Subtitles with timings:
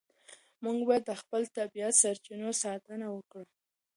[0.63, 3.45] موږ باید د خپلو طبیعي سرچینو ساتنه وکړو.